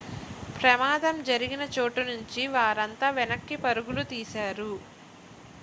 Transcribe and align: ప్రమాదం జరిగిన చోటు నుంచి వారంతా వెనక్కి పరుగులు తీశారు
ప్రమాదం 0.55 1.15
జరిగిన 1.23 1.63
చోటు 1.75 2.01
నుంచి 2.07 2.41
వారంతా 2.55 3.09
వెనక్కి 3.11 3.57
పరుగులు 3.63 4.05
తీశారు 4.11 4.71